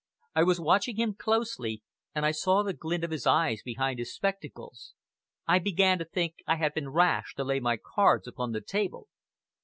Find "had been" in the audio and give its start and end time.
6.55-6.89